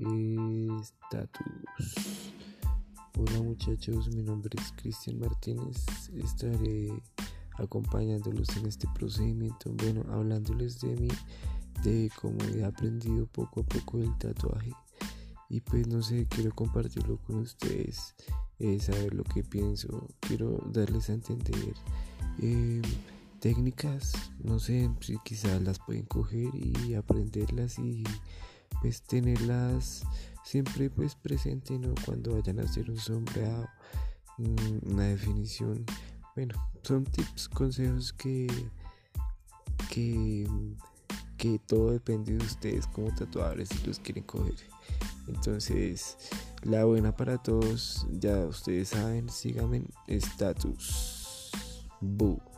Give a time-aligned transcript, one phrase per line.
[0.00, 2.32] Estatus.
[3.18, 5.84] Hola muchachos, mi nombre es Cristian Martínez.
[6.16, 6.88] Estaré
[7.58, 9.70] acompañándolos en este procedimiento.
[9.74, 11.08] Bueno, hablándoles de mí,
[11.84, 14.72] de cómo he aprendido poco a poco el tatuaje.
[15.50, 18.14] Y pues no sé, quiero compartirlo con ustedes,
[18.58, 21.74] eh, saber lo que pienso, quiero darles a entender.
[22.38, 22.80] Eh,
[23.40, 24.90] técnicas, no sé
[25.24, 28.02] quizás las pueden coger y aprenderlas y
[28.80, 30.02] pues tenerlas
[30.44, 31.94] siempre pues presente ¿no?
[32.04, 33.68] cuando vayan a hacer un sombreado,
[34.38, 35.84] mm, una definición.
[36.34, 38.46] Bueno, son tips, consejos que,
[39.90, 40.48] que,
[41.36, 44.56] que todo depende de ustedes como tatuadores si los quieren coger.
[45.28, 46.16] Entonces,
[46.62, 51.50] la buena para todos, ya ustedes saben, síganme en status.
[52.00, 52.49] Boo.